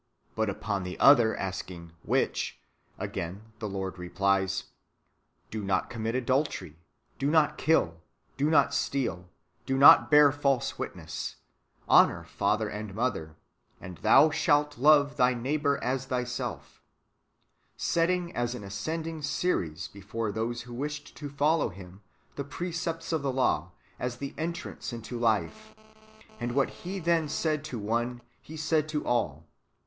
[0.31, 2.53] "^ But upon the other asking" AVhich?"
[2.97, 4.63] again the Lord replies:"
[5.51, 6.79] Do not commit adultery,
[7.19, 8.01] do not kill,
[8.35, 9.29] do not steal,
[9.67, 11.35] do not bear false witness,
[11.87, 13.35] honour father and mother,
[13.79, 16.81] and thou shalt love thy neighbour as thyself,"—
[17.77, 22.01] setting as an ascending series {velut gracilis) before those who wished to follow Him,
[22.37, 25.75] the precepts of the law, as the entrance into life;
[26.39, 29.45] and what He then said to one Pie said to all.